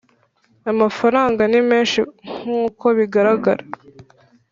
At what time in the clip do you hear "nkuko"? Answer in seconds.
2.39-2.85